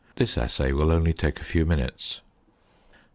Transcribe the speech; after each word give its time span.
This 0.15 0.35
assay 0.35 0.71
will 0.73 0.89
only 0.91 1.13
take 1.13 1.39
a 1.39 1.43
few 1.43 1.63
minutes. 1.63 2.21